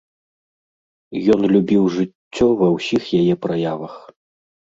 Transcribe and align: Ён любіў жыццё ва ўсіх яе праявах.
Ён 1.33 1.41
любіў 1.55 1.83
жыццё 1.97 2.47
ва 2.63 2.67
ўсіх 2.77 3.03
яе 3.19 3.35
праявах. 3.45 3.93